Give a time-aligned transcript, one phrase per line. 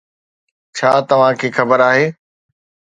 [0.75, 2.05] ڇا توهان کي خبر آهي